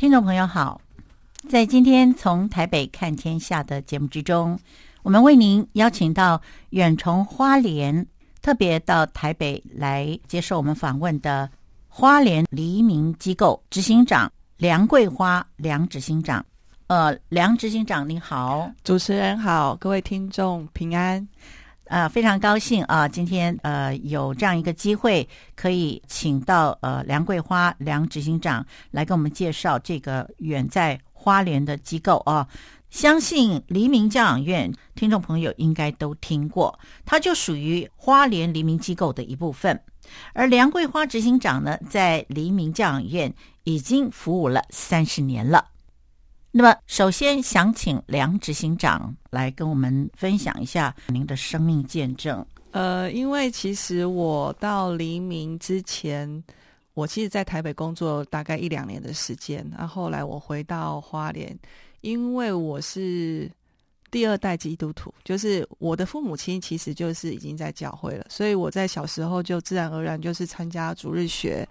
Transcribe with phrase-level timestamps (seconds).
[0.00, 0.80] 听众朋友好，
[1.46, 4.58] 在今天从台北看天下的节目之中，
[5.02, 8.06] 我们为您邀请到远从花莲
[8.40, 11.50] 特别到台北来接受我们访问的
[11.86, 16.42] 花莲黎明机构执行长梁桂花梁执行长。
[16.86, 21.28] 呃，梁执行长您好，主持人好，各位听众平安。
[21.90, 32.46] 呃，非常高兴啊，今天呃有这样一个机会，可以请到呃梁桂花梁执行长来给我们介绍这个远在花莲的机构啊。
[32.90, 39.80] 相信黎明教养院听众朋友应该都听过，它就属于花莲黎明机构的一部分。
[40.32, 45.66] 而梁桂花执行长呢，在黎明教养院已经服务了三十年了。
[46.52, 52.44] 那么，首先想请梁执行长来跟我们分享一下您的生命见证。
[52.72, 56.42] 呃，因为其实我到黎明之前，
[56.94, 61.56] 我其实在台北工作大概一两年的时间，那后来我回到花莲，
[62.00, 63.48] 因为我是
[64.10, 71.66] 第二代基督徒，就是我的父母亲其实就是已经在教会了，所以我在小时候就自然而然就是参加主日学。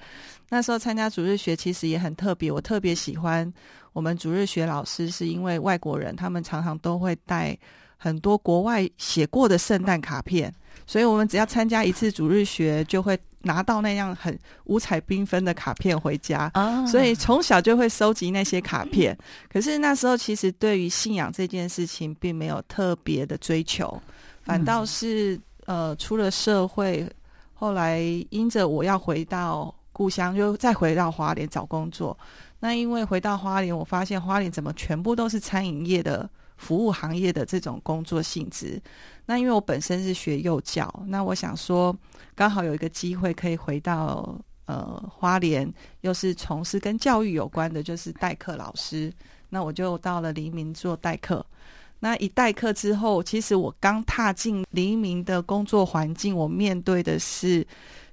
[0.49, 3.51] 那时候参加主日学其实也很特别，我特别喜欢。
[3.91, 7.57] 我们主日学老师是因为外国人，他们常常都会带
[7.97, 10.53] 很多国外写过的圣诞卡片，
[10.85, 16.51] 所以我们只要参加一次主日学，就会拿到那样很五彩缤纷的卡片回家。
[16.53, 16.87] Oh.
[16.87, 19.17] 所以从小就会收集那些卡片。
[19.51, 24.01] 可是那时候其实对于信仰这件事情并没有特别的追求，
[24.43, 27.09] 反倒是呃出了社会，
[27.53, 32.17] 后来因着我要回到故乡，就再回到花莲找工作。
[32.59, 38.81] 那因为回到花莲，我发现花莲怎么全部都是餐饮业的服务行业的这种工作性质。
[39.29, 41.95] 那因为我本身是学幼教，那我想说
[42.33, 44.35] 刚好有一个机会可以回到
[44.65, 49.13] 呃花莲，又是从事跟教育有关的，就是代课老师。
[49.47, 51.45] 那我就到了黎明做代课。
[51.99, 57.63] 那一代课之后，其实我刚踏进黎明的工作环境，我面对的是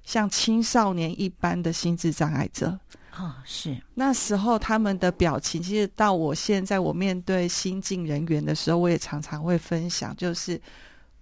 [0.05, 2.67] 像青少年一般的心智障碍者。
[3.11, 10.61] 啊、哦，是那时候他们的表情，其实到我现在，我面对新进人员的时候，我也常常会分享，就是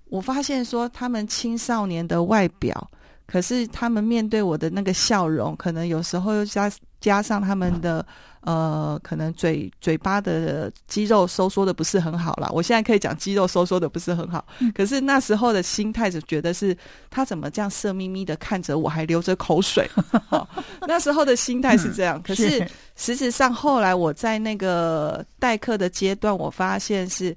[0.08, 2.90] 我发现说，他们青少年的外表，
[3.26, 6.70] 可是他们面对我的那个笑容，可能有时候又加
[7.00, 8.04] 加上他们的。
[8.46, 12.50] 呃，可能嘴嘴巴的肌肉收缩的不是很好啦。
[12.52, 16.76] 我现在可以讲肌肉收缩的不是很好，嗯、可是那时候的心态就觉得是
[17.08, 19.90] 他怎么这样色眯眯的看着我，还流着口水。
[20.28, 20.46] 哦、
[20.86, 27.34] 那时候的心态是这样，嗯、可是实质上后来我在那个代课的阶段，我发现是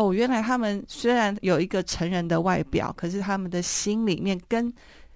[0.00, 4.72] 哦，原来他们虽然有一个成人的外表，可是他们的心里面跟。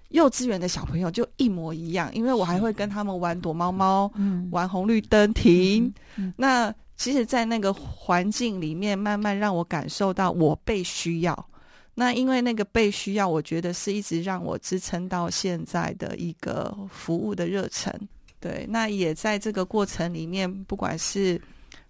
[0.09, 5.85] 幼稚园的小朋友就一模一样，因为我还会跟他们玩躲猫猫，嗯，玩红绿灯停。
[6.15, 11.49] 嗯嗯、那其实，在那个环境里面，慢慢让我感受到我被需要。
[11.95, 17.91] 那因为那个被需要，我觉得是一直让我支撑到现在的一个服务的热忱。
[18.39, 21.41] 对，那也在这个过程里面，不管是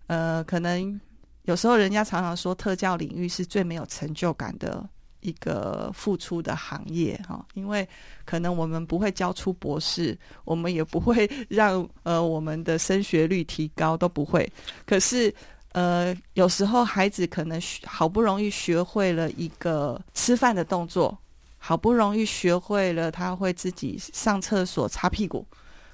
[0.08, 1.00] 呃，可能
[1.46, 4.88] 有时候人家常常说特教领域是最没有成就感的。
[5.22, 7.88] 一个付出的行业哈，因为
[8.26, 14.48] 可能我们不会教出博士，我们也不会 让呃我们的升学率提高，都不会。
[14.86, 15.34] 可是
[15.72, 21.18] 呃，有时候孩子可能好不容易学会了一个吃饭的动作，
[21.58, 25.44] 好不容易学会了他会自己上厕所擦屁股，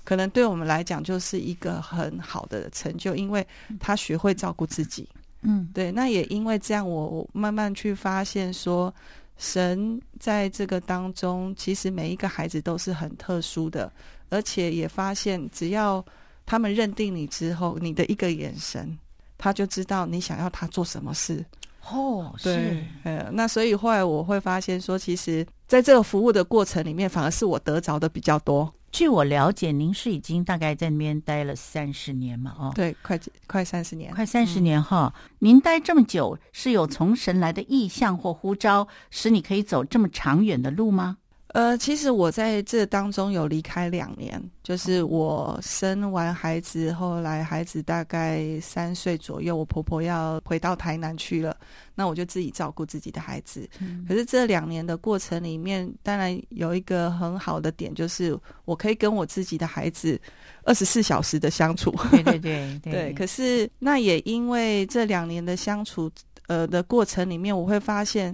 [0.03, 3.47] 可能对我们来讲就是一个很好的成就，因为
[3.79, 5.07] 他学会照顾自己。
[5.41, 5.91] 嗯，对。
[5.91, 8.93] 那也因为这样，我慢慢去发现说。
[9.37, 13.91] 神在这个当中，其实每一个孩子都是很特殊的，
[14.29, 16.05] 而且也发现，只要
[16.45, 18.95] 他们认定你之后，你的一个眼神，
[19.39, 21.43] 他就知道你想要他做什么事。
[21.89, 28.71] 哦，对，是，呃，那所以后来我会发现说，其实在这个服务的过程里面，反而是我得着的比较多。
[28.91, 32.53] 据我了解，您是已经大概在那边待了三十年嘛？
[32.59, 35.13] 哦，对，快快三十年，快三十年哈。
[35.15, 41.17] 嗯，您待这么久，是有从神来的意向或呼召，使你可以走这么长远的路吗？
[41.53, 51.57] 呃，其实我在这当中有离开两年，就是我生完孩子，后来孩子大概三岁左右，我婆婆要回到台南去了，
[51.93, 53.69] 那我就自己照顾自己的孩子。
[53.81, 54.05] 嗯。
[54.07, 60.17] 可是这两年的过程里面，当然有一个很好的点，就是我可以跟我自己的孩子
[60.63, 61.93] 二十四小时的相处。
[62.11, 62.93] 对对对 对。
[62.93, 66.09] 对，可是那也因为这两年的相处，
[66.47, 68.33] 呃的过程里面，我会发现，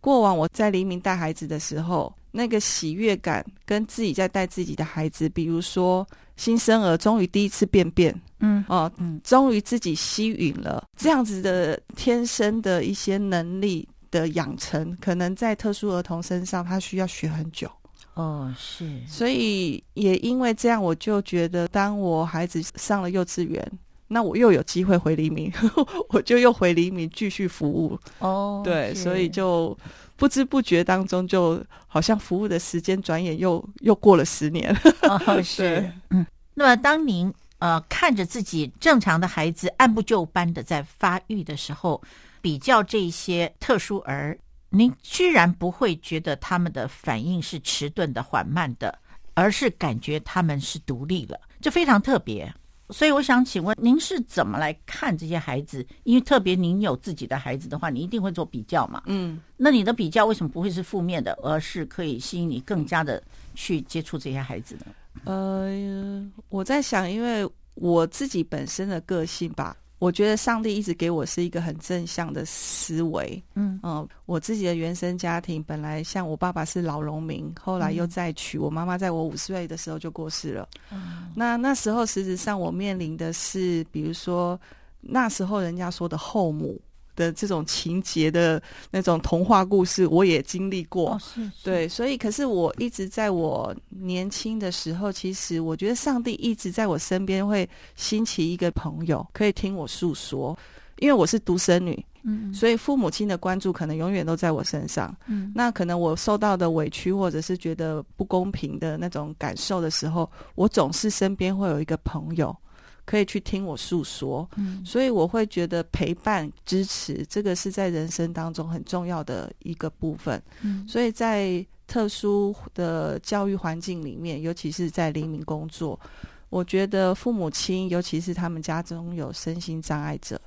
[0.00, 2.14] 过往我在黎明带孩子的时候。
[2.36, 6.04] 那个喜悦感，跟自己在带自己的孩子，比如说
[6.36, 17.70] 新生儿终于第一次便便，嗯哦，嗯，终于自己吸吮了，这样子的天生的一些能力的养成，可能在特殊儿童身上，他需要学很久。
[18.14, 23.72] 哦，是，所以也因为这样，我就觉得，当我孩子上了幼稚园，
[24.06, 25.52] 那我又有机会回黎明，
[26.10, 27.98] 我就又回黎明继续服务。
[28.18, 29.76] 哦，对，所以就
[30.16, 34.74] 不知不觉当中，就好像服务的时间转眼又又过了十年。
[35.02, 36.24] 哦， 是，嗯。
[36.54, 42.00] 那么，当您呃看着自己正常的孩子按部就班的在发育的时候，
[42.40, 44.38] 比较这些特殊儿。
[44.70, 48.98] 您居然不会觉得他们的反应是迟钝的、缓慢的，
[49.34, 52.52] 而是感觉他们是独立了，这非常特别。
[52.90, 55.86] 所以我想请问，您是怎么来看这些孩子？
[56.02, 59.02] 因为特别您有自己的孩子的话，你一定会做比较嘛。
[59.06, 63.22] 嗯，那你的比较为什么不会是负面的，而是可以吸引你更加的
[63.54, 64.86] 去接触这些孩子呢？
[65.24, 69.76] 呃，我在想，因为我自己本身的个性吧。
[70.04, 80.68] 我觉得上帝一直给我是一个很正向的思维，嗯嗯、呃，我自己的原生家庭本来像我爸爸是老农民，后来又再娶，我妈妈在我五岁的时候就过世了。
[80.92, 84.60] 嗯、那那时候实质上我面临的是，比如说
[85.00, 86.78] 那时候人家说的后母。
[87.16, 91.12] 的这种情节的那种童话故事，我也经历过。
[91.12, 100.56] 哦、是是对，所以可是我一直在我年轻的时候，其实我觉得上帝一直在我身边会兴起一个朋友，可以听我诉说。
[101.00, 105.14] 因为我是独生女，嗯，所以父母亲的关注可能永远都在我身上。
[105.26, 112.56] 嗯，那可能我受到的委屈，或者是觉得不公平的那种感受的时候，我总是身边会有一个朋友。
[113.04, 120.42] 可以去听我诉说，嗯，所以我会觉得陪伴、支持，这个是在人生当中很重要的一个部分。
[120.62, 126.00] 嗯，所以在特殊的教育环境里面，尤其是在黎明工作，
[126.48, 130.40] 我觉得父母亲，尤其是他们家中有身心障碍者，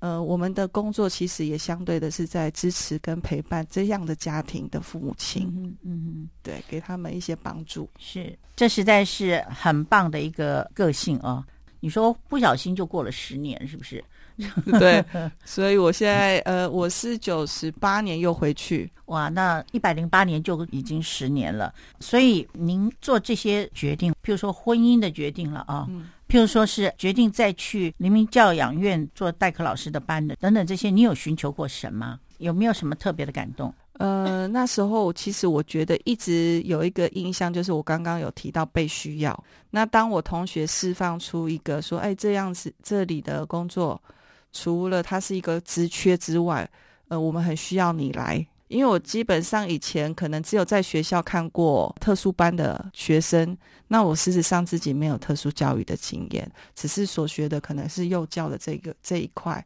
[0.00, 7.88] 呃，我们的工作其实也相对的是在支持跟陪伴这样的家庭的父母亲，嗯嗯，对，给他们一些帮助。
[7.96, 11.44] 是，这实在是很棒的一个个性哦。
[11.82, 14.02] 你说不小心就过了十年，是不是？
[14.78, 15.04] 对，
[15.44, 21.74] 所以我现在呃，我是九十八年又回去，哇，那一百零八年就已经十年了。
[21.98, 32.20] 所以您做这些决定，譬如说婚姻的决定了啊，嗯，譬如说是决定再去黎明教养院做代课老师的班的等等这些，你有寻求过神吗？
[32.38, 33.72] 有没有什么特别的感动？
[33.98, 39.44] 呃，那时候其实我觉得一直有一个印象，就是我刚刚有提到被需要。
[39.70, 44.02] 那当我同学释放出一个说：“哎，这样子这里的工作，
[44.52, 46.68] 除了它是一个职缺之外，
[47.08, 53.54] 呃，我们很需要你来。”因为我基本上以前可能只有在学校看过特殊班的学生，
[53.86, 59.62] 那我事实上自己没有特殊教育的经验，只是所学的可能是幼教的这个这一块。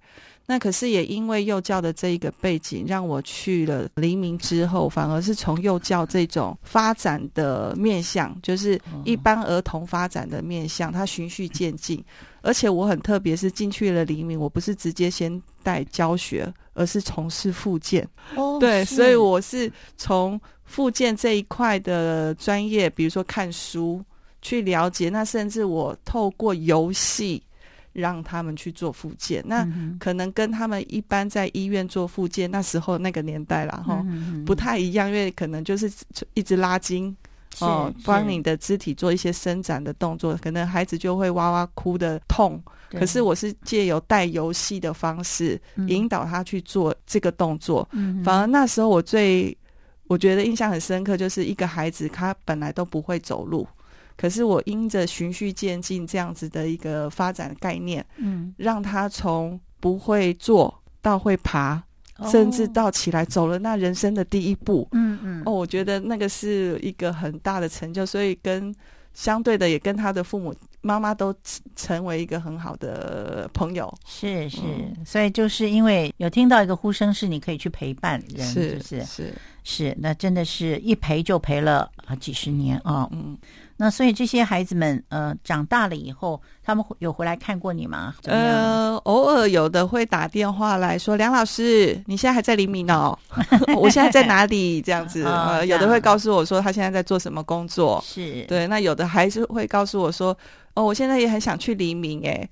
[0.49, 12.03] 那可是也因为幼教的这一个背景，让我去了黎明之后，反而是从幼教这种发展的面向，就是一般儿童发展的面向，它循序渐进。
[12.43, 18.09] 而且我很特别，是进去了黎明，我不是直接先带教学，而是从事复健。
[18.37, 24.01] 哦，对，所以我是从复健这一块的专业，比如说看书
[24.43, 27.43] 去了解，那甚至我透过游戏。
[27.97, 29.67] 让他们去做复健，那
[29.99, 34.05] 可能跟他们一般在医院做复健那时候那个年代啦，哈，
[34.45, 35.91] 不太一样，因为可能就是
[36.35, 37.17] 一直拉筋
[37.61, 42.63] 哦，帮你的肢体做一些伸展的动作，可能孩子就会哇哇哭的痛。
[42.91, 47.89] 可是我是借由带游戏的方式引导他去做这个动作，
[48.25, 49.57] 反而那时候我最
[50.07, 53.67] 我觉得印象很深刻，就是一个孩子他本来都不会走路。
[54.17, 61.83] 可是我因着循序渐进这样子的一个发展概念，嗯，让他从不会坐到会爬，
[62.19, 68.75] 哦，甚至到起来走了那人生的第一步，嗯嗯，哦，我觉得那个是一个很大的成就，所以跟
[69.13, 71.35] 相对的也跟他的父母妈妈都
[71.75, 79.05] 成为一个很好的朋友，是是，嗯，所以就是因为有听到一个呼声，是你可以去陪伴人，是不是。
[79.05, 79.35] 是
[79.69, 83.37] 是，那真的是一陪就陪了啊几十年啊，哦，嗯。
[83.79, 88.15] 那所以这些孩子们，呃，长大了以后，他们有回来看过你吗？
[88.23, 93.19] 呃，偶尔有的会打电话来说：“梁老师，你现在还在黎明哦？
[93.77, 98.01] 我现在在哪里？”这样子，呃，有的会告诉我说他现在在做什么工作。
[98.07, 100.35] 是对，那有的还是会告诉我说
[100.75, 102.49] ：“哦，我现在也很想去黎明。”哎，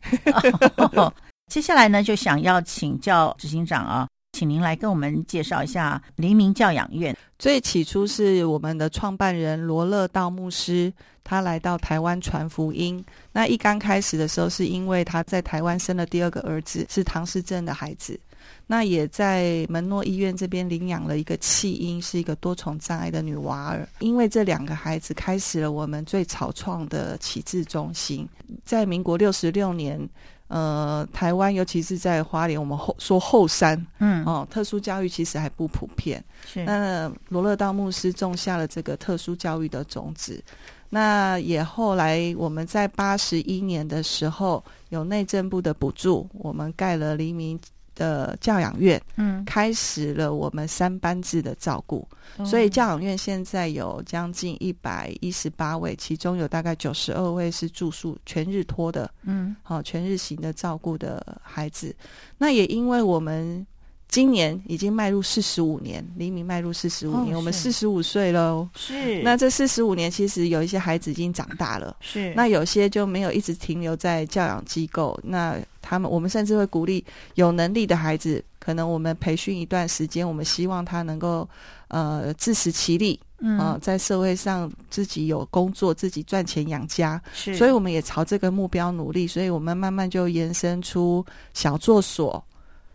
[1.49, 4.07] 接下来呢，就想要请教执行长啊。
[4.35, 7.17] 请您来跟我们介绍一下黎明教养院。
[7.39, 13.03] 最起初是我们的创办人罗乐道牧师，他来到台湾传福音。
[13.31, 18.19] 那一刚开始的时候，是因为他在台湾生了第二个儿子，是唐氏症的孩子。
[18.67, 23.89] 那也在门诺医院这边领养了一个弃婴，是一个多重障碍的女娃儿。
[24.01, 28.29] 因为这两个孩子，开始了我们最草创的启智中心。
[28.65, 30.09] 在民国六十六年，
[30.55, 36.25] 呃，台湾尤其是在花莲，我们后说后山，嗯，哦，特殊教育其实还不普遍。
[36.47, 40.41] 是，那罗乐道牧师种下了这个特殊教育的种子。
[40.89, 47.59] 那也后来我们在八十一年的时候，有内政部的补助，我们盖了黎明
[47.95, 52.07] 的教养院，嗯，开始了我们三班制的照顾，
[52.39, 61.95] 嗯、所以教养院现在有将近一百一十八位，其中有大概九十二位是住宿全日托的，嗯，好、哦、全日型的照顾的孩子。
[62.37, 63.67] 那也因为我们
[64.09, 68.69] 今年已经迈入四十五年，黎明迈入四十五年，哦、我们四十五岁喽。
[68.75, 75.59] 是，那这四十五年其实有一些孩子已经长大了，是，那有些就没有一直停留在教养机构，那。
[75.85, 81.47] 他们，我们甚至会鼓励有能力的孩子，可能我们培训一段时间，我们希望他能够
[81.89, 87.21] 呃自食其力，嗯、呃，在社会上自己有工作，自己赚钱养家。
[87.35, 91.23] 是，所以我们也朝这个目标努力，所以我们慢慢就延伸出
[91.53, 92.43] 小作所、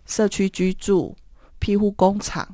[0.08, 1.16] 社区居住、
[1.60, 2.48] 庇护工厂，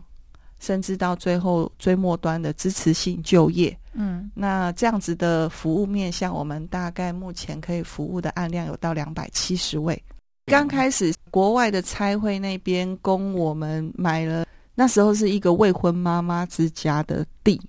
[0.60, 3.76] 甚至到最后最末端的支持性就业。
[3.94, 9.98] 嗯，那这样子的服务面向，我们大概目前可以服务的案量有到两百七十位。
[10.46, 17.60] 刚开始，国外的差会那边供我们买了，那时候是一个未婚妈妈之家的地。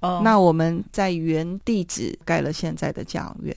[0.00, 3.54] 哦，那我们在原地址盖了现在的教养院。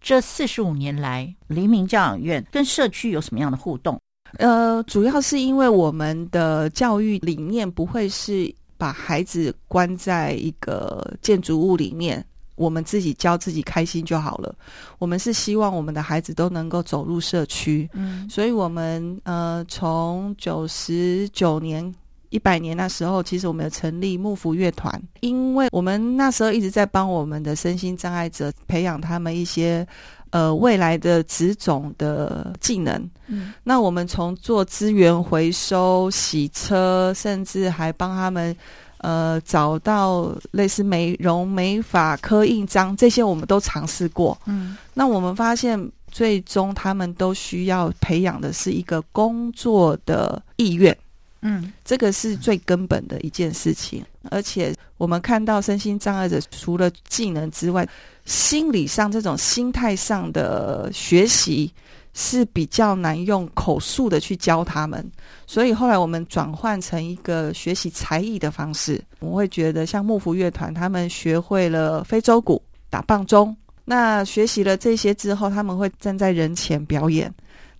[0.00, 4.00] 这四十五年来，黎明教养院跟社区有什么样的互动？
[4.38, 12.24] 呃，主要是因为我们的教育理念不会是把孩子关在一个建筑物里面。
[12.60, 14.54] 我们自己教自己开心就好了。
[14.98, 21.80] 我们是希望我们的孩子都能够走入社区，嗯，所以我们呃，从九十九年、
[22.28, 29.86] 一百年那时候，其实我们有成立幕府乐团，因为我们那时候一直在帮我们的身心障碍者培养他们一些
[30.28, 32.92] 呃未来的职种的技能。
[33.26, 38.54] 嗯，那我们从做资源回收、洗车，甚至还帮他们。
[39.00, 44.38] 呃，找到类似美容美发、刻印章这些，我们都尝试过。
[44.44, 50.96] 嗯，那我们发现，最终他们都需要培养的是一个工作的意愿。
[51.42, 54.04] 嗯，这个是最根本的一件事情。
[54.30, 57.88] 而且，我们看到身心障碍者除了技能之外，
[58.26, 61.72] 心理上这种心态上的学习。
[62.12, 65.08] 是比较难用口述的去教他们，
[65.46, 69.02] 所以后来我们转换成一个学习才艺的方式。
[69.20, 77.32] 我会觉得像幕府乐团，他们学会了非洲鼓、打棒钟，那学习了这些之后，他们会站在人前表演。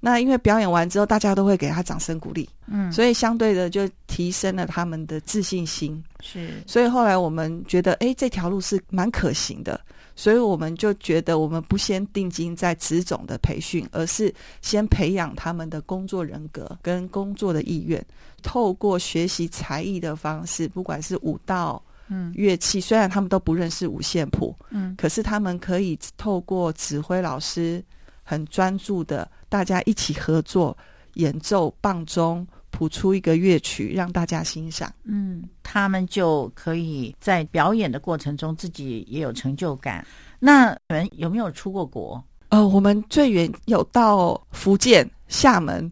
[0.03, 6.03] 那因为表演完之后，大家都会给他掌声鼓励，嗯，所以相对的就提升了他们的自信心。
[6.23, 9.79] 是，所以后来我们觉得，哎，这条路是蛮可行的。
[10.21, 18.05] 所以我们就觉得，我们不先定睛在职种的培训，而是先培养他们的工作人格跟工作的意愿。
[18.43, 27.83] 透过学习才艺的方式，不管是舞蹈、嗯，乐器，虽然他们都不认识五线谱，嗯，可是他们可以透过指挥老师
[28.23, 30.77] 很专注的，大家一起合作
[31.15, 32.47] 演奏棒钟。
[32.81, 40.03] 谱出一个乐曲让大家欣赏，嗯，他们就可以在表演的过程中自己也有成就感。
[40.39, 42.25] 那你们有没有出过国？
[42.49, 45.91] 呃，我们最远有到福建厦门，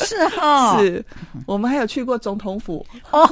[0.00, 1.02] 是哈， 是
[1.46, 3.26] 我们还有去过总统府哦，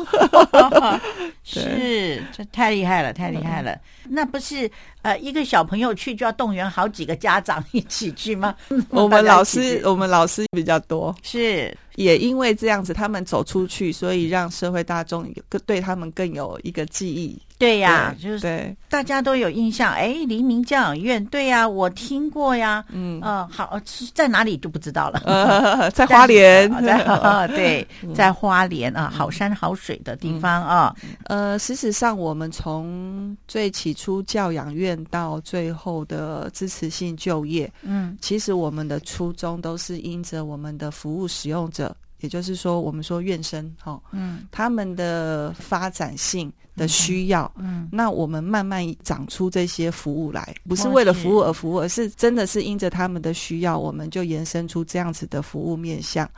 [1.43, 3.76] 是，这太厉害了，太厉害了。
[4.09, 4.71] 那不是
[5.02, 8.55] 呃，一个小朋友去就要动员好几个家长一起去吗？
[8.91, 11.76] 我们老师，我们老师比较多，是。
[11.96, 17.40] 也因为这样子，他们走出去，所以让社会大众更对他们更有一个记忆。
[17.58, 19.92] 对呀，对就是大家都有印象。
[19.92, 22.84] 哎，黎明教养院，对呀，我听过呀。
[22.88, 23.78] 嗯，呃，好，
[24.12, 25.22] 在哪里就不知道了。
[25.25, 27.04] 呃， 在花莲，在
[27.54, 30.92] 对，在花莲啊，好山好水的地方啊。
[31.26, 41.82] 呃，事实上，我们从最起初教养院到最后的支持性就业，嗯，其实我们的初衷都是因着我们的服务使用者。
[42.23, 56.29] 也就是说，我们说院生哈，嗯，他们的发展性的需要，嗯，那我们慢慢长出这些服务来，不是为了服务而服务，而是真的是因着他们的需要，我们就延伸出这样子的服务面向。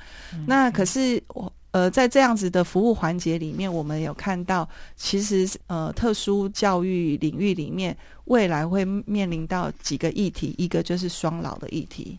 [0.47, 12.17] 那可是我呃，在这样子的服务环节里面，我们有看到，其实呃，特殊教育领域里面，未来会面临到几个议题，一个就是双老的议题。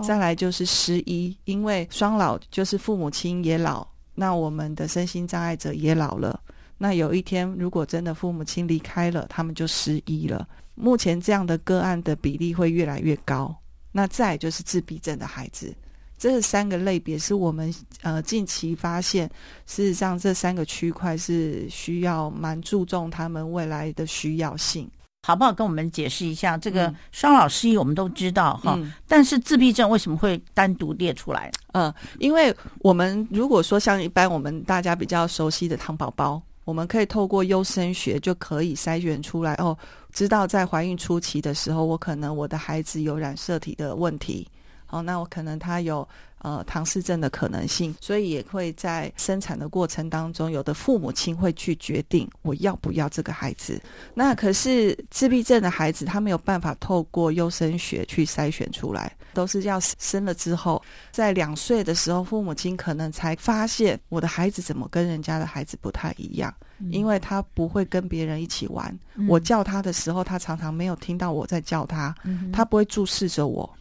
[0.00, 6.40] 再来就是失依，因为双老就是父母亲也老，那我们的身心障碍者也老了。
[6.78, 10.48] 那有一天，如果真的父母亲离开了，他们就失依了。
[10.74, 13.54] 目前这样的个案的比例会越来越高。
[13.92, 15.74] 那再就是自闭症的孩子，
[16.16, 19.28] 这三个类别是我们呃近期发现，
[19.66, 24.90] 事实上这三个区块是需要蛮注重他们未来的需要性。
[25.24, 25.52] 好不好？
[25.52, 31.48] 跟我们解释一下这个双老失忆，我们都知道哈、嗯，但是自闭症为什么会单独列出来？
[31.74, 39.78] 嗯，因为我们如果说像一般我们大家比较熟悉的唐宝宝，我们可以透过优生学就可以筛选出来哦，
[40.12, 44.48] 知道在怀孕初期的时候，我可能我的孩子有染色体的问题，
[44.86, 46.06] 好、哦，那我可能他有。
[46.42, 53.80] 呃，唐氏症的可能性，所以也会在生产的过程当中，有的父母亲会去决定我要不要这个孩子。
[54.12, 60.82] 那可是自闭症的孩子，他没有办法透过优生学去筛选出来，都是要生了之后，
[61.12, 66.52] 在两岁的时候，父母亲可能才发现我的孩子怎么跟人家的孩子不太一样，
[66.90, 68.92] 因为他不会跟别人一起玩。
[69.28, 72.12] 我叫他的时候，他常常没有听到我在叫他，
[72.52, 73.72] 他不会注视着我。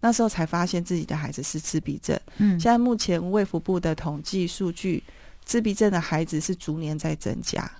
[0.00, 2.18] 那时候才发现自己的孩子是自闭症。
[2.38, 5.02] 嗯，现在目前卫福部的统计数据，
[5.44, 7.70] 自闭症的孩子是逐年在增加。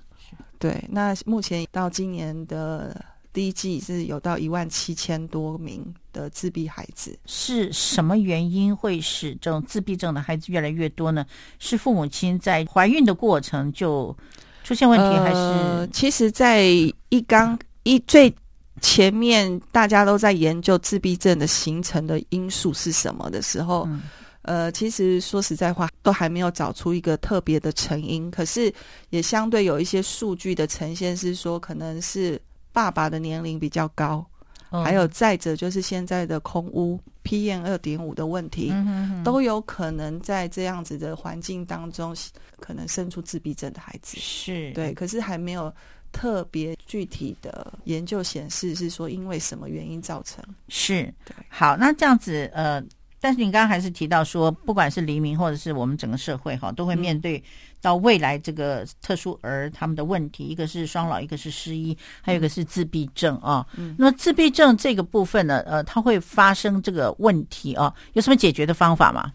[0.58, 2.94] 对，那目前到今年的
[3.32, 7.18] 第一季是有到一万七千多名的自闭孩子。
[7.24, 11.24] 是什么原因会使这种自闭症的孩子越来越多呢？
[11.58, 14.14] 是父母亲在怀孕的过程就
[14.62, 15.36] 出现问题，还是？
[15.36, 16.62] 呃，其实，在
[17.08, 18.34] 一刚一最。
[18.80, 24.02] 前面大家都在研究自闭症的形成的因素是什么的时候，嗯、
[24.42, 28.30] 呃，其实说实在话，都还没有找出一个特别的成因。
[28.30, 28.72] 可是
[29.10, 32.40] 也相对有一些数据的呈现是说，可能是
[32.72, 34.24] 爸爸的年龄比较高，
[34.70, 42.16] 嗯、还有再者就是现在的空屋 PM 二点五的问题，嗯哼哼，都有可能在这样子的环境当中，
[42.58, 44.16] 可能生出自闭症的孩子。
[44.18, 45.72] 是对，可是还没有。
[46.12, 50.44] 特别具体的研究显示是说，因为什么原因造成？
[50.68, 52.82] 是，对，好，那这样子，呃，
[53.20, 57.42] 但是你刚刚还是提到说，不管是黎明或者是我们整个社会哈，都会面对
[57.80, 63.66] 到未来这个特殊儿他们的问题，嗯、一个是双老，一个是失忆，还有一个是自闭症啊。
[63.76, 69.32] 嗯，那自闭症这个部分呢，呃，它会发生这个问题啊，有什么解决的方法吗？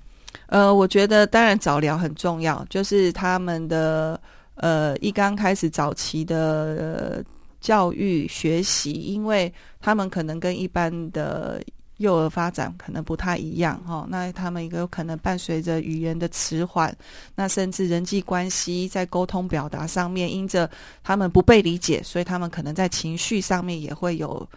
[0.48, 4.20] 呃，我觉得当然早疗很重要，就是他们的。
[4.56, 7.24] 呃，一刚开始早期的
[7.60, 11.62] 教育学习，因为他们可能跟一般的
[11.98, 16.96] 幼儿发展可能不太一样哈、哦，那他们一个有可能伴随着语言的迟缓，
[17.36, 20.70] 那甚至人际关系在沟通表达上面，因着
[21.04, 24.48] 他们不被理解，所以他们可能在情绪上面也会有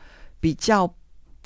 [0.41, 0.93] 比较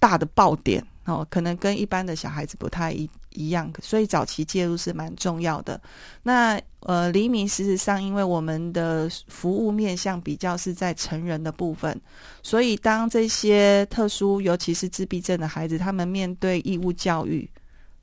[0.00, 5.80] 大的爆点哦，可能跟一般的小孩子不太一一样，所以早期介入是蛮重要的。
[6.22, 12.00] 那呃，黎明事实上，因为我们的服务面向比较是在成人的部分，
[12.42, 17.48] 所以当这些特殊，尤其是自闭症的孩子，他们面对义务教育，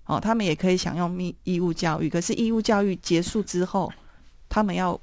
[0.06, 2.10] 哦，他们也可以享用义义务教育。
[2.10, 3.92] 可是义务教育结束之后，
[4.48, 5.00] 他们要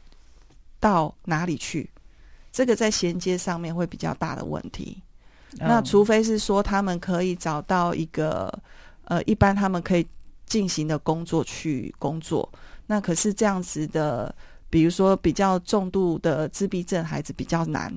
[0.80, 1.88] 到哪里去？
[2.50, 5.02] 这个在衔接上面会比较大的问题。
[5.60, 5.68] Oh.
[5.68, 8.50] 那除非是说他们可以找到一个
[9.04, 10.06] 呃，一般他们可以
[10.46, 12.50] 进行的工作去工作。
[12.86, 14.34] 那可是这样子的，
[14.70, 17.92] 比如说比较重度的自闭症孩子比较难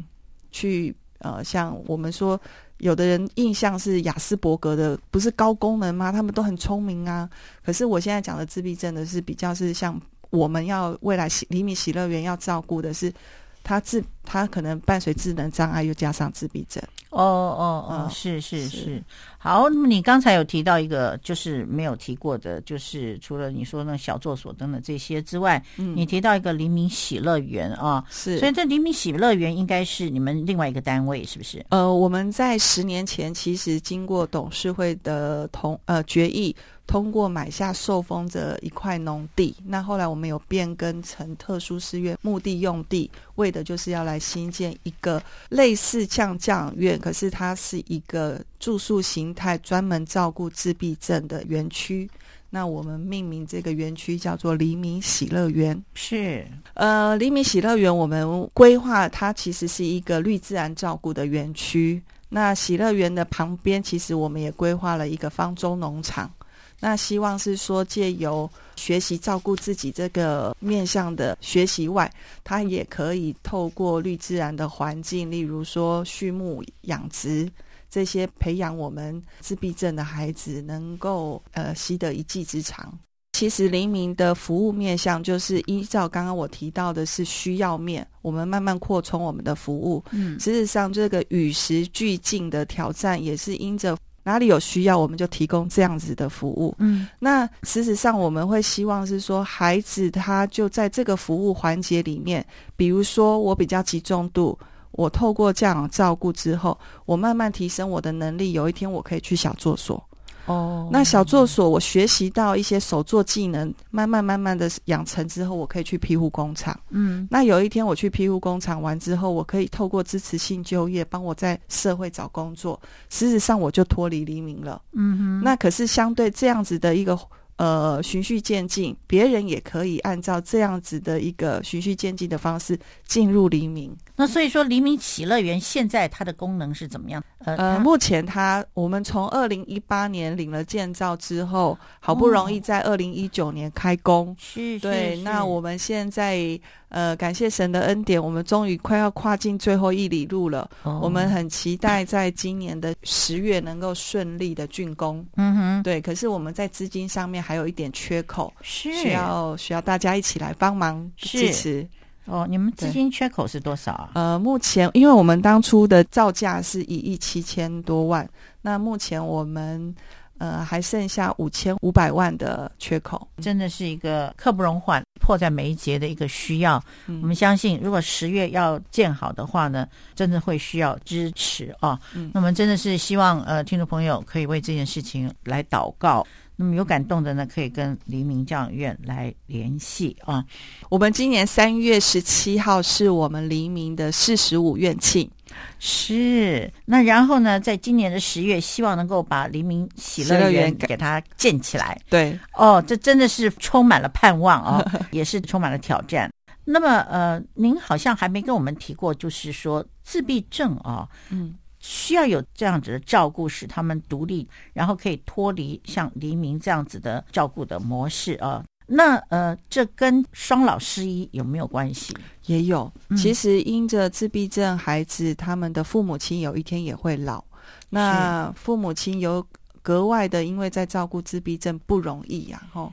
[0.51, 2.39] 去呃，像我们说，
[2.79, 6.11] 有的人印象是雅斯伯格的，不是高功能吗？
[6.11, 7.29] 他们都很聪明啊。
[7.63, 13.13] 可是我现在讲的自闭症的是比较是像我们要未来喜黎明喜乐园要照顾的是。
[13.61, 16.81] 他智，他可能伴随智能障碍，又加上自闭症。
[17.09, 19.03] 哦哦哦，是是是，
[19.37, 28.37] 好，那么你刚才有提到一个，就是没有提过的，就是除了你说那小作所等等这些之外，嗯，你提到一个黎明喜乐园啊，是。
[28.37, 31.65] 所以这黎明喜乐园应该是你们另外一个单位，是不是？
[31.69, 36.55] 呃，我们在十年前其实经过董事会的同呃决议。
[36.89, 52.09] 通过买下受封的一块农地，那后来我们有变更成特殊寺院墓地用地，为的就是要来新建一个类似像教养院，可是它是一个住宿形态，专门照顾自闭症的园区。
[52.49, 55.79] 那我们命名这个园区叫做黎明喜乐园。
[55.93, 62.01] 是，呃，黎明喜乐园我们规划它其实是一个绿自然照顾的园区。
[62.29, 66.31] 那喜乐园的旁边，其实我们也规划了一个方舟农场。
[66.79, 72.11] 那希望是说，借由学习照顾自己这个面向的学习外，
[72.43, 77.51] 它也可以透过绿自然的环境，例如说畜牧养殖。
[77.91, 82.95] 这些培养我们自闭症的孩子能够呃习得一技之长。
[83.33, 90.03] 其实黎明的服务面向就是依照刚刚我提到的是需要面，我们慢慢扩充我们的服务。
[90.11, 96.75] 嗯，事实上这个与时俱进的挑战也是因着哪里有需要，我们就提供这样子的服务。
[96.79, 104.57] 嗯，那事实上我们会希望是说孩子他就在这个服务环节里面，比如说我比较集中度。
[104.91, 108.53] 我透过这样照顾之后，我慢慢提升我的能力。
[108.53, 110.03] 有一天，我可以去小作所。
[110.49, 116.77] 哦，oh, 那小作所，我学习到一些手作技能，慢慢慢慢的养成之后，我可以去庇护工厂。
[116.89, 122.79] 嗯，那有一天我去庇护工厂完之后，我可以透过支持性就业，帮我在社会找工作。
[123.09, 124.81] 事实上，我就脱离黎明了。
[124.93, 127.17] 嗯哼，那可是相对这样子的一个。
[127.59, 133.93] 呃，循序渐进，别人也可以按照这样子的一个循序渐进的方式进入黎明。
[134.19, 137.23] 那所以说，黎明喜乐园现在它的功能是怎么样？
[137.39, 144.35] 呃，呃目前它我们从二零一八年领了建造之后，好不容易在二零一九年开工。
[144.37, 145.19] 是、哦，对。
[145.23, 150.69] 那我们现在呃，感谢神的恩典，我们终于快要跨进最后一里路了。
[150.83, 155.25] 哦、我们很期待在今年的十月能够顺利的竣工。
[155.37, 155.99] 嗯哼，对。
[155.99, 157.39] 可是我们在资金上面。
[157.39, 161.87] 还有一点缺口，是需要需要大家一起来帮忙支持
[162.29, 162.45] 哦。
[162.49, 164.11] 你们资金缺口是多少啊？
[164.13, 168.27] 呃，目前因为我们当初的造价是一亿七千多万，
[168.61, 169.93] 那目前我们
[170.37, 176.81] 呃还剩下五千五百万的缺口，真的是一个刻不容缓、迫在眉睫的一个需要。
[177.07, 181.99] 嗯、我们相信，如果十月要建好的话呢，真的会需要支持啊。
[182.13, 186.25] 嗯、那我们真的是希望呃，听众朋友可以为这件事情来祷告。
[186.61, 190.43] 那么有感动的呢，可以跟黎明教养院来联系啊。
[190.89, 195.31] 我们今年三月十七号是我们黎明的四十五院庆，
[195.79, 196.69] 是。
[196.83, 201.97] 那然后呢，在今年的十月，希望能够把黎明喜乐园给它建起来。
[202.09, 206.29] 对，哦，这真的是充满了盼望哦， 也是充满了挑战。
[206.65, 211.55] 那么呃，您好像还没跟我们提过，就是说自闭症啊，嗯。
[211.79, 218.63] 需要有这样子的照顾，使他们独立，然后可以脱离像黎明这样子的照顾的模式啊。
[218.91, 222.11] 那呃，这跟双老失医有没有关系？
[222.47, 222.91] 也有。
[223.15, 227.43] 其实因着自闭症孩子，他们的父母亲有一天也会老。
[227.89, 229.45] 那父母亲有
[229.83, 232.61] 格外的，因为在照顾自闭症不容易呀。
[232.73, 232.91] 吼，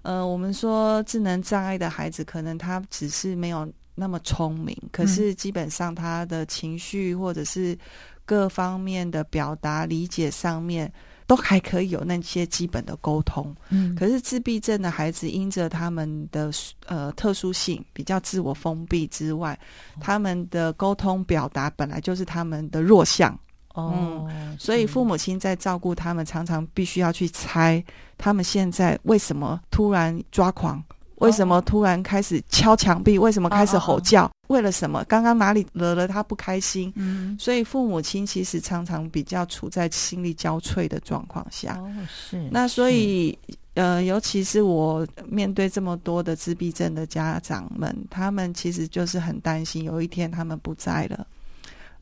[0.00, 7.78] 呃，我们说智能障碍的孩子，可能他只是没有那么聪明，可是基本上他的情绪或者是。
[8.24, 10.92] 各方面的表达、理解上面
[11.26, 13.54] 都还可以有那些基本的沟通。
[13.70, 16.50] 嗯，可是自闭症的孩子因着他们的
[16.86, 19.58] 呃特殊性，比较自我封闭之外，
[20.00, 23.38] 他们的沟通表达本来就是他们的弱项。
[23.74, 27.82] 哦，嗯，所以父母亲在照顾他们，常常必须要去猜
[28.16, 30.80] 他们现在为什么突然抓狂。
[31.16, 33.18] 为什么突然开始敲墙壁？
[33.18, 34.30] 为什么开始吼叫？
[34.48, 35.02] 为了什么？
[35.04, 36.92] 刚刚哪里惹了他不开心？
[36.96, 41.78] 嗯，所以父母亲其实常常比较处在心力交瘁的状况下。
[41.78, 42.46] 哦，是。
[42.50, 43.36] 那所以，
[43.72, 51.26] 呃，尤其是我面对这么多的自闭症的家长们，他们其实就是很担心，有一天他们不在了，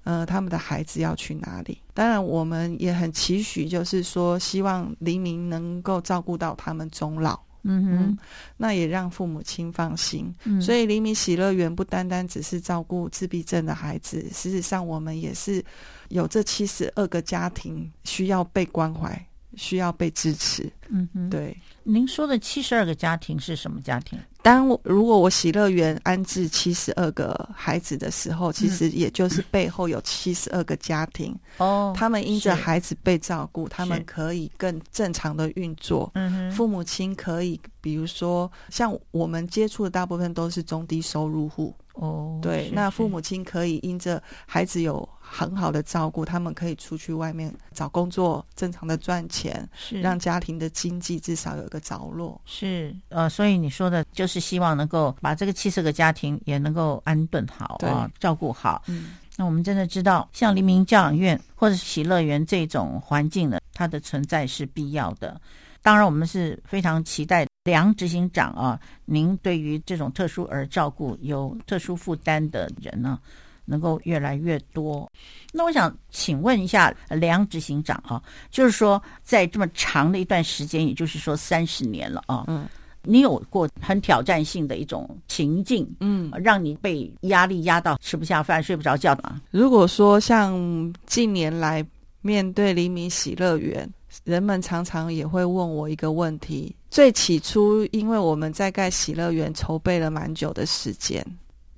[0.03, 1.79] 呃，他们的孩子要去哪里？
[1.95, 7.39] 当然，我们也很期许，就是说，希望黎明能够照顾到他们终老。
[7.63, 7.99] 嗯哼。
[8.09, 8.19] 嗯，
[8.57, 10.35] 那也让父母亲放心。
[10.45, 15.65] 嗯，所以黎明喜乐园不单单只是照顾自闭症的孩子，事实上我们也是
[16.09, 20.71] 有这七十二个家庭需要被关怀，需要被支持。
[20.89, 21.57] 嗯哼，对。
[21.85, 24.19] 您说的七十二个家庭是什么家庭？
[24.41, 36.11] 当我如果我喜乐园安置七十二个孩子的时候，其实也就是背后有七十二个家庭哦，他们因着孩子被照顾，他们可以更正常的运作。
[36.15, 41.75] 嗯哼，父母亲可以，比如说像我们接触的大部分都是中低收入户。
[41.95, 52.39] 哦，对，那父母亲可以因着孩子有很好的照顾，他们可以出去外面找工作，正常的赚钱，是让家庭的经济至少有一个着落。
[52.45, 58.83] 是，呃，所以你说的就是希望能够把这个七十个家庭也能够安顿好对啊，照顾好。
[58.89, 65.41] 嗯，那我们真的知道，像黎明教养院或者喜乐园这种环境呢，它的存在是必要的。
[65.81, 73.19] 当然，我们是非常期待梁执行长啊，您对于这种特殊儿照顾有特殊负担的人呢，
[73.65, 75.11] 能够越来越多。
[75.53, 82.67] 那我想请问一下梁执行长啊，就是说在这么长的一段时间，也就是说三十年了啊，嗯，
[83.03, 89.41] 你有过很挑战性的一种情境，嗯，让你被压力压到吃不下饭、睡不着觉的吗？
[89.51, 91.85] 如果说像近年来
[92.21, 93.89] 面对黎明喜乐园。
[94.25, 101.25] 人们常常也会问我一个问题：最起初，因为我们在盖喜乐园筹备了蛮久的时间，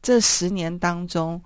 [0.03, 1.41] 这十年当中，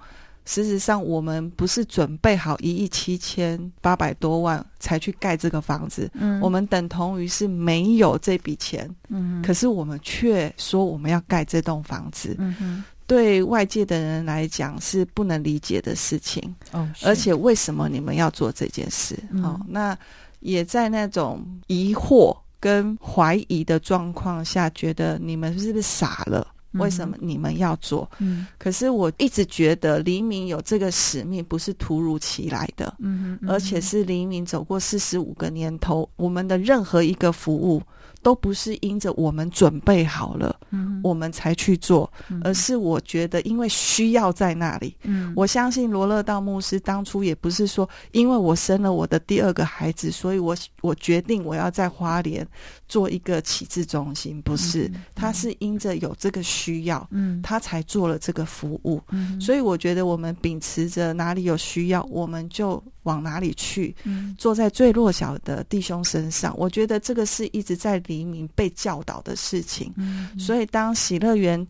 [0.48, 19.14] 事实上我们不是准备好一亿七千八百多万才去盖这个房子，嗯，我们等同于是没有这笔钱，嗯，可是我们却说我们要盖这栋房子，嗯，对外界的人来讲是不能理解的事情，哦，而且为什么你们要做这件事？
[19.30, 19.96] 嗯，哦，那。
[20.40, 26.46] 也在那种疑惑跟怀疑的状况下，觉得你们是不是傻了？
[26.72, 28.10] 为什么你们要做？
[28.18, 37.82] 嗯，可是我一直觉得黎明有这个使命，不是突如其来的，嗯，而且是黎明走过四十五个年头，我们的任何一个服务。
[38.22, 44.94] 都不是因着我们准备好了，嗯，我们才去做，嗯，而是我觉得因为需要在那里。
[45.02, 52.46] 嗯，我相信罗勒道牧师当初也不是说，因为我生了我的第二个孩子，所以我我决定我要在花莲
[52.88, 59.00] 做一个启智中心，不是，嗯，他是因着有这个需要，嗯，他才做了这个服务。
[59.10, 62.82] 嗯，所以我觉得我们秉持着哪里有需要，我们就。
[63.04, 63.96] 往哪里去？
[64.04, 69.92] 嗯，坐在最弱小的弟兄身上，我觉得这个是一直在黎明被教导的事情。
[69.96, 71.64] 嗯，所以当喜乐园，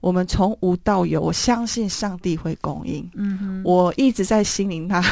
[0.00, 3.06] 我们从无到有，我相信上帝会供应。
[3.14, 5.02] 嗯，我一直在心灵他。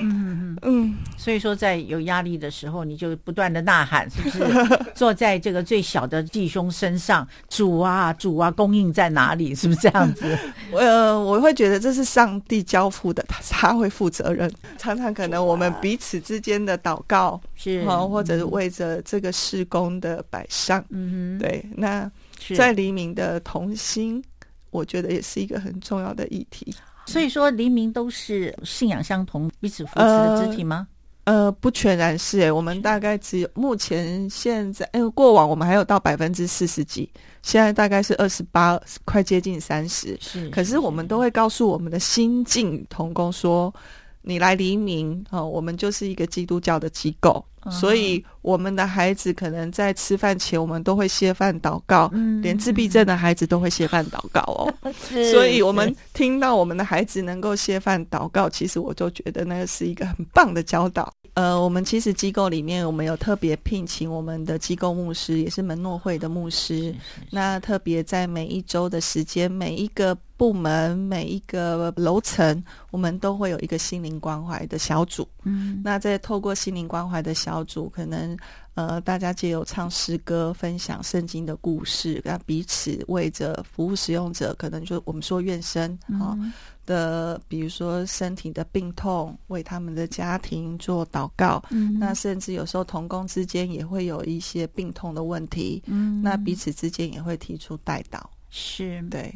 [0.00, 4.44] 嗯嗯，所以说在有压力的时候，你就不断的呐喊，是不是？
[4.94, 9.54] 坐在这个最小的弟兄身上，主啊主啊，供应在哪里？
[9.54, 10.38] 是不是这样子？
[10.72, 14.50] 呃，我会觉得这是上帝交付的，他他会负责任。
[14.78, 21.64] 常常可能我们彼此之间的祷告是，或者是为着这个事工的摆上，嗯哼，对。
[21.76, 22.10] 那
[22.56, 24.22] 在黎明的同心，
[24.70, 26.74] 我觉得也是一个很重要的议题。
[27.06, 30.86] 所以说，黎明都是信仰相同、彼此扶持的肢体吗？
[31.24, 37.10] 呃，呃不全然是诶，我们大概只有目前现在，因为过往我们还有到百分之四十几，
[37.42, 40.16] 现在大概是二十八，快接近三十。
[40.20, 43.74] 是，可是我们都会告诉我们的新进童工说
[44.22, 52.10] ：“你来黎明哦，我们就是一个基督教的机构。”所以，我们的孩子可能在吃饭前，我们都会谢饭祷告。
[52.12, 54.72] 嗯，连自闭症的孩子都会谢饭祷告哦。
[55.32, 61.12] 所以，我们听到我们的孩子能够谢饭祷告，其实我就觉得那个是一个很棒的教导。
[61.34, 66.94] 呃，我们其实机构里面，我们有特别聘请我们的机构牧师，也是门诺会的牧师。
[67.30, 70.16] 那特别在每一周的时间，每一个。
[70.36, 75.26] 部门每一个楼层，我们都会有一个心灵关怀的小组。
[75.44, 78.36] 嗯，那在透过心灵关怀的小组，可能
[78.74, 86.52] 呃，大家借由唱诗歌、分享圣经的故事，那彼此为着服务使用者，可能就我们说愿生啊、嗯、
[86.84, 91.62] 的，比如说身体的病痛，为他们的家庭做祷告。
[91.70, 95.82] 嗯，那甚至有时候同工之间也会有一些病痛的问题。
[95.86, 98.20] 嗯，那彼此之间也会提出代祷。
[98.50, 99.34] 是对。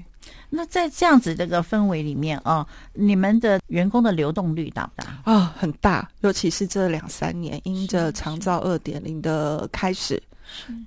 [0.48, 5.08] 那在这样子这个氛围里面啊，你们的员工的流动率大不大？
[5.22, 10.20] 啊、哦，很大，尤其是这两三年，因着长照二点零的开始。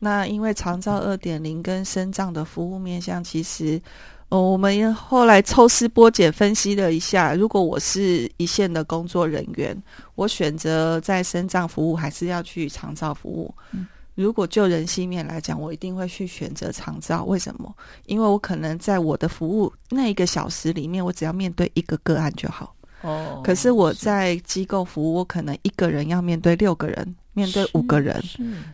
[0.02, 3.82] 那因为长照二点零跟身障的服务面向，其实，
[4.28, 9.82] 呃，我们后来抽丝剥茧分析了一下，如果我是一线的工作人员，
[10.16, 13.56] 我选择在身障服务，还是要去长照服务？
[13.72, 17.24] 嗯如果就人性面来讲，我一定会去选择长照。
[17.26, 17.74] 为什么？
[18.06, 22.76] 因为我可能在我的服务那一个小时里面，我只要面对一个个案就好。
[23.02, 23.42] 哦。
[23.44, 28.24] 可是我在机构服务，我可能一个人要面对六个人，面对五个人，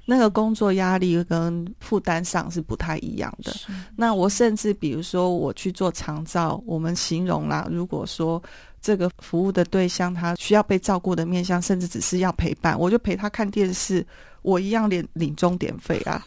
[0.05, 3.53] 那个工作压力跟负担上是不太一样的。
[3.95, 8.41] 那我甚至比如说我去做长照，我们形容啦，如果说
[8.81, 14.05] 这个服务的对象他需要被照顾的面向，甚至只是要陪伴，我就陪他看电视。
[14.41, 16.25] 我一样领领钟点费啊，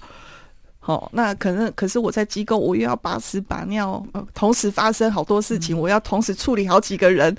[0.79, 7.35] 好、哦，那可能可是我在机构，我又要把屎把尿，呃，同时发生好多事情，嗯、我要同时处理好几个人，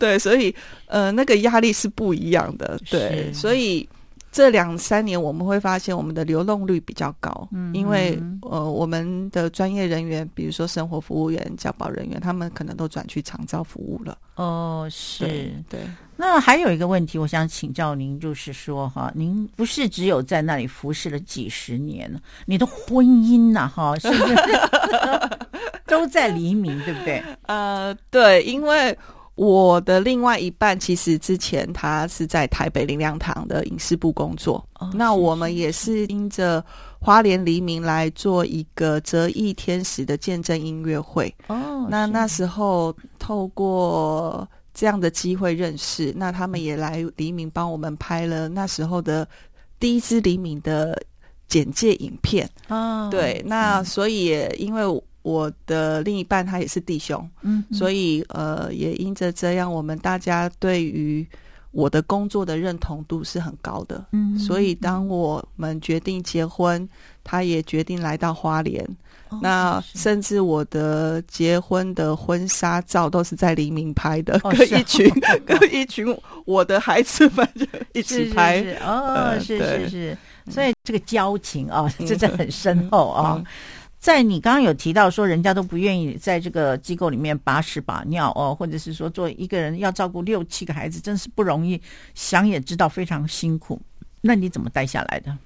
[0.00, 0.52] 对，所以
[0.86, 3.88] 呃，那个压力是不一样的，对，所以
[4.36, 14.18] 这两三年我们会发现我们的流动率比较高，嗯，因为呃，我们的专业人员，比如说生活服务员、教保人员，他们可能都转去长照服务了。
[14.34, 15.80] 哦，是对，对。
[16.16, 24.36] 那还有一个问题，我想请教您，就是说哈，您不是只有在那里服侍了几十年，你的婚姻呐，哈，是不是
[25.88, 27.24] 都在黎明，对不对？
[27.46, 28.94] 呃，对，因为。
[29.36, 36.64] 我的另外一半其实之前他是在台北林良堂的影视部工作，哦、那我们也是因着
[36.98, 41.32] 花莲黎明来做一个折翼天使的见证音乐会。
[41.48, 49.28] 哦，那那时候透过这样的机会认识，那他们也来黎明帮我们拍了那时候的
[49.78, 50.98] 第一支黎明的
[51.46, 52.48] 简介影片。
[52.68, 54.82] 哦，对，那所以也因为。
[55.26, 61.26] 我的另一半他也是弟兄，嗯，所以呃，也因着这样，我们大家对于
[61.72, 66.88] 我的工作的认同度是很高的，嗯，所以当我们决定结婚，
[67.24, 68.80] 他也决定来到花莲，
[69.30, 76.06] 哦，那甚至我的结婚的婚纱照都是在黎明拍的，哦，跟一群，哦，跟一群
[76.44, 79.88] 我的孩子们就 一起拍，是是是哦，是是。
[79.88, 83.34] 是，所以这个交情啊，真的很深厚啊。
[83.36, 83.46] 嗯嗯
[84.06, 91.82] 在你刚刚有提到说，人家都不愿意在这个机构里面把屎把尿哦，或者是说做一个人要照顾六七个孩子，真是不容易，
[92.14, 93.82] 想也知道非常辛苦。
[94.20, 95.36] 那你怎么带下来的？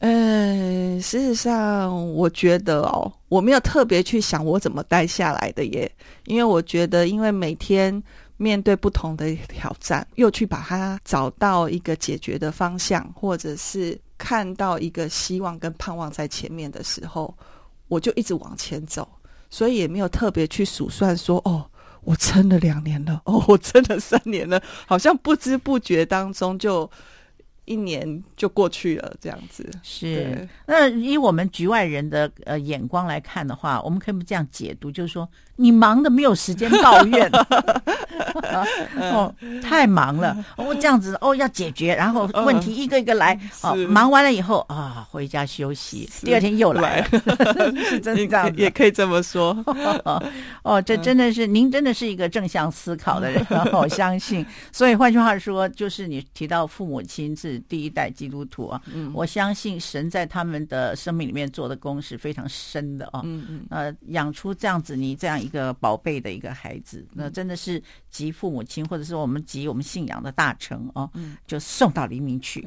[0.00, 5.88] 呃，事实上，我觉得哦，我没有特别去想我怎么带下来的耶，
[6.26, 8.02] 因为我觉得，因为每天
[8.38, 17.32] 面对不同的挑战，又去把它找到一个解决的方向，或者是看到一个希望跟盼望在前面的时候。
[17.88, 19.08] 我就一直往前走，
[19.50, 21.70] 所以也没有特别去数算说，哦，
[22.02, 26.90] 我撑了两年了，哦，我撑了三年了，好像不知不觉当中就
[27.64, 29.70] 一年就过去了，这样子。
[29.82, 35.28] 是，那以我们局外人的呃眼光来看的话，我们可以这样解读，就是说。
[35.56, 37.30] 你忙的没有时间抱怨，
[38.98, 40.44] 哦，太忙了。
[40.56, 43.38] 哦，这样子哦，要解决，然后问题一个一个来。
[43.62, 47.06] 哦，忙完了以后啊，回家休息，第二天又来了，
[47.88, 49.56] 是 真的这样子， 也可以这么说。
[50.64, 54.44] 哦，这真的是您真的是一个正向思考的人，我相信。
[54.72, 63.20] 所以换句话说，就是你提到父母亲是第一代基督徒啊，我相信神在他们的生命里面做的功是非常深的啊。
[63.22, 65.34] 嗯嗯，呃，养出这样子你这样。
[65.44, 71.10] 一个宝贝的一个孩子，那真的是集父母亲，或者是我们集我们信仰的大成哦，
[71.46, 72.66] 就送到黎明去，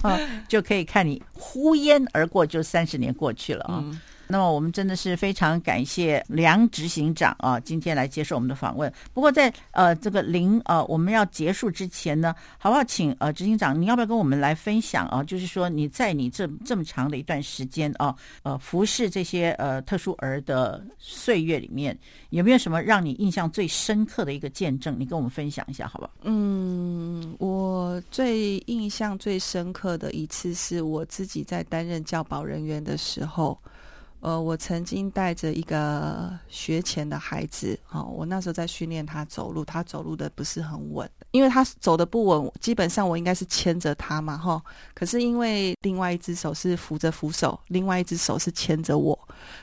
[0.46, 3.82] 就可以看你呼烟而过，就三十年过去了啊。
[4.30, 8.92] 那么我们真的是非常感谢梁执行长啊，今天来接受我们的访问。
[9.14, 15.24] 不过在呃这个临呃我们要结束之前呢，好不好请呃执行长，你要不要跟我们来分享啊？
[15.24, 24.94] 就是说你在你这这么长的一段时间啊，呃服侍这些呃特殊儿的岁月里面，有没有什么让你印象最深刻的一个见证？
[24.98, 26.10] 你跟我们分享一下，好不好？
[26.24, 33.58] 嗯，我最印象最深刻的一次是我自己在担任教保人员的时候。
[34.20, 44.60] 呃，我曾经带着一个学前的孩子，哦，我那时候在训练他走路，他走路的不是很稳，因为他走的不稳，基本上我应该是牵着他嘛，哈，
[44.92, 49.16] 可是因为另外一只手是扶着扶手，另外一只手是牵着我，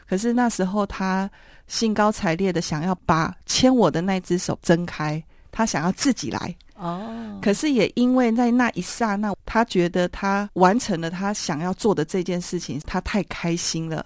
[0.08, 1.30] 可是那时候他
[1.68, 14.06] 兴高采烈的想要把牵我的那只手挣开，他想要自己来，哦，可是也因为在那一刹那，他觉得他完成了他想要做的这件事情，他太开心了。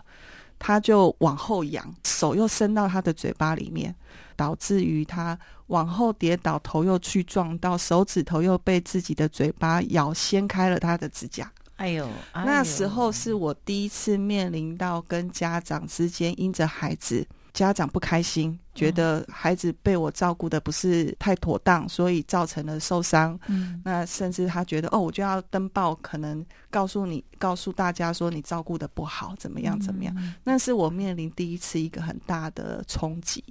[0.60, 3.95] 他就往后仰，手又伸到他的嘴巴里面，
[4.36, 11.50] 导致于他往后跌倒，头又去撞到手指头，又被自己的嘴巴咬掀开了他的指甲。
[11.78, 17.26] 哎呦，哎呦，那时候是我第一次面临到跟家长之间因着孩子。
[17.60, 23.38] 家长不开心，觉得孩子被我照顾的不是太妥当，所以造成了受伤。
[23.48, 30.15] 嗯，那甚至他觉得哦，我就要登报，可能告诉你，告诉大家说你照顾的不好，怎么样怎么样。
[30.17, 33.43] 嗯，那是我面临第一次一个很大的冲击。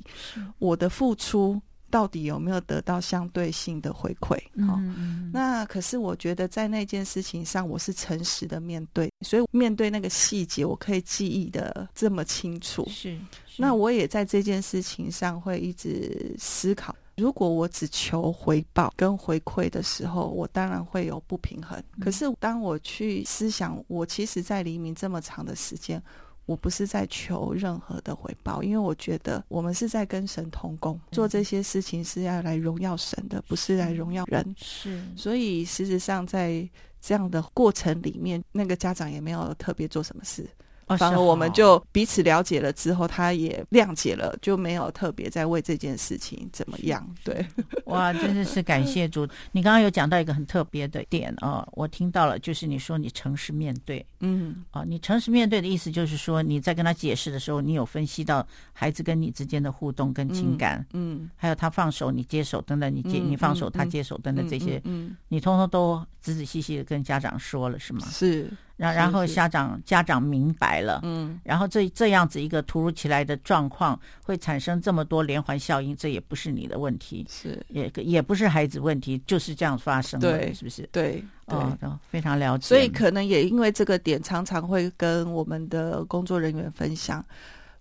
[0.59, 1.61] 我的付出。
[1.90, 4.37] 到底有没有得到相对性的回馈？
[4.66, 12.85] 好、嗯嗯，那可是我觉得在那件事情上，我是诚实的面对，所以面对那个细节，我可以记忆的这么清楚。
[12.88, 21.79] 是，是，那我也在这件事情上会一直思考，如果我只求回报跟回馈的时候，我当然会有不平衡。
[21.96, 26.03] 嗯、可是当我去思想，我其实在黎明这么长的时间。
[26.49, 34.55] 我不是在求任何的回报，因为我觉得我们是在跟神同工，做这些事情是要来荣耀神的，不是来荣耀人。
[34.57, 36.67] 是，所以事实上在
[37.03, 40.49] 这样的过程里面，那个家长也没有特别做什么事。
[40.97, 47.07] 反而我们就彼此了解了之后，他也谅解了，就没有特别在为这件事情怎么样。
[47.25, 47.45] 对，
[47.87, 49.27] 哇，真的是感谢主！
[49.53, 68.07] 你刚刚有讲到一个很特别的点啊，我听到了，就是你说你诚实面对，嗯，啊，你诚实面对的意思就是说你在跟他解释的时候，你有分析到孩子跟你之间的互动跟情感，嗯，还有他放手你接手等等，你接你放手他接手等等这些，嗯，你通通都仔仔细细的跟家长说了是吗？
[68.11, 68.51] 是。
[68.79, 80.88] 然然后家长家长明白了，嗯，然后这这样子一个突如其来的状况会产生这么多连环效应，这也不是你的问题，是也也不是孩子问题，就是这样发生的，对，是不是？
[80.92, 82.68] 对，哦，对，非常了解。
[82.68, 87.22] 所以可能也因为这个点，常常会跟我们的工作人员分享。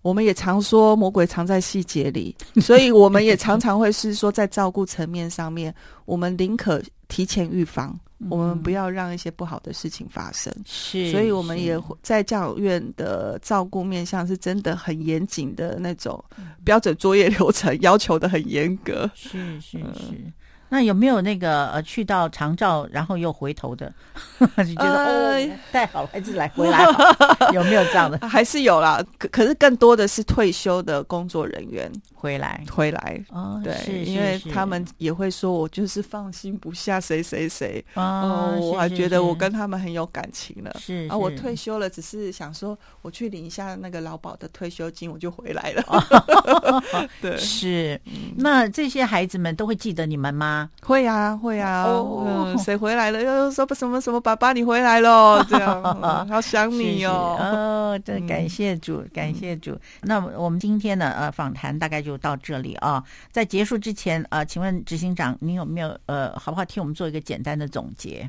[0.02, 5.72] 我们也常说魔鬼藏在细节里， 所以我们也常常会是说，在照顾层面上面，
[6.06, 7.98] 我们宁可提前预防。
[8.28, 16.22] 我们不要让一些不好的事情发生，是，所以我们也在教养院的照顾面向是真的很严谨的那种
[16.64, 19.08] 标准作业流程， 要求的很严格。
[19.14, 20.12] 是是是。
[20.12, 20.32] 嗯
[20.68, 23.92] 那有没有那个呃去到长照然后又回头的？
[24.58, 26.84] 就觉得、呃、哦带好孩子来回来
[27.54, 28.28] 有没有这样的？
[28.28, 40.74] 还是有啦，可可是更多的是退休的工作人员回来回来哦，对，是是是，因为他们也会说我就是放心不下谁谁谁哦，哦，我还觉得我跟他们很有感情了。
[40.78, 45.84] 是，是，啊，我退休了，只是想说我去领一下那个劳保的退休金，我就回来了。
[45.86, 48.34] 哦、对，是、嗯。
[48.36, 50.57] 那这些孩子们都会记得你们吗？
[50.82, 51.36] 会啊。
[51.36, 53.22] 会啊，哦、嗯，谁回来了？
[53.22, 54.20] 又说什么什么？
[54.20, 57.36] 爸爸，你回来了， 这样，嗯、好想你哦。
[57.38, 59.78] 哦，对，感谢主，嗯、感谢主。
[60.02, 63.02] 那我们今天呢，呃，访谈大概就到这里啊。
[63.30, 68.28] 在结束之前，呃，请问执行长，您有没有呃，好不好替我们做一个简单的总结？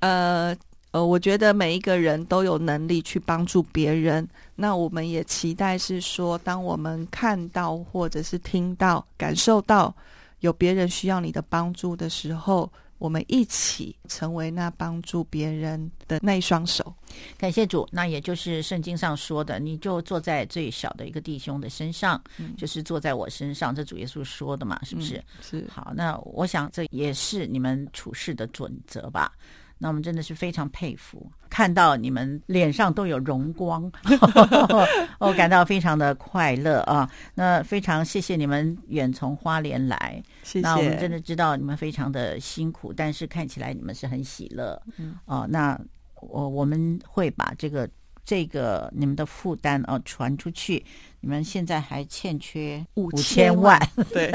[0.00, 0.54] 呃
[0.92, 4.28] 呃，我觉得每一个人都有能力去帮助别人。
[4.56, 9.94] 那我们也期待是说，当我们看到或者是听到、感受到。
[10.40, 16.94] 有别人需要你的帮助的时候，我们一起成为那帮助别人的那一双手。
[17.38, 23.74] 感谢主，那也就是圣经上说的，你就坐在最小的一个弟兄的身上，嗯、就是坐在我身上。
[23.74, 25.16] 这主耶稣说的嘛，是不是？
[25.16, 25.66] 嗯、是。
[25.70, 29.32] 好，那我想这也是你们处事的准则吧。
[29.82, 33.90] 那我们真的是非常佩服，看到你们脸上都有荣光，
[35.18, 37.10] 我 感到非常的快乐啊！
[37.34, 40.60] 那非常谢谢你们远从花莲来，谢谢。
[40.60, 45.80] 那我们真的知道你们非常的辛苦，但是看起来你们是很喜乐，嗯，哦、啊，那
[46.20, 47.88] 我我们会把这个。
[48.30, 50.84] 这个你们的负担哦传出去，
[51.18, 53.76] 你们现在还欠缺五千万，
[54.12, 54.30] 对，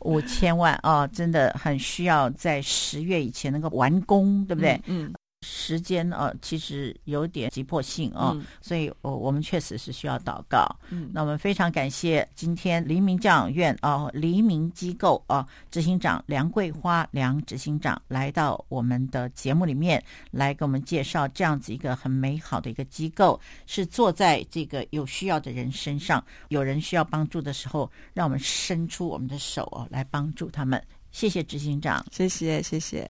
[0.00, 4.80] 五千万 哦，真的很需要在十月以前能够完工，对不对？
[4.86, 5.04] 嗯。
[5.04, 5.14] 嗯
[5.48, 10.66] 时间啊，其实有点急迫性啊，嗯、所以，我我们确实是需要祷告。
[10.90, 30.82] 嗯，那我们非常感谢今天黎明教养院啊，黎明机构啊，执行长梁桂花梁执行长来到我们的节目里面，来给我们介绍这样子一个很美好的一个机构，是坐在这个有需要的人身上，有人需要帮助的时候，让我们伸出我们的手哦，来帮助他们。
[31.12, 33.04] 谢谢执行长，谢谢，谢谢。